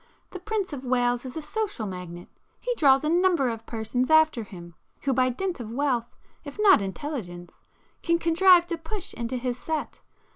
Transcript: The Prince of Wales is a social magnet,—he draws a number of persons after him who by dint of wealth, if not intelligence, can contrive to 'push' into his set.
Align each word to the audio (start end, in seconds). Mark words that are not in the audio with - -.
The 0.31 0.39
Prince 0.39 0.73
of 0.73 0.83
Wales 0.83 1.25
is 1.25 1.37
a 1.37 1.43
social 1.43 1.85
magnet,—he 1.85 2.73
draws 2.75 3.03
a 3.03 3.09
number 3.09 3.49
of 3.49 3.67
persons 3.67 4.09
after 4.09 4.43
him 4.43 4.73
who 5.01 5.13
by 5.13 5.29
dint 5.29 5.59
of 5.59 5.69
wealth, 5.69 6.15
if 6.43 6.57
not 6.59 6.81
intelligence, 6.81 7.61
can 8.01 8.17
contrive 8.17 8.65
to 8.65 8.79
'push' 8.79 9.13
into 9.13 9.37
his 9.37 9.59
set. 9.59 9.99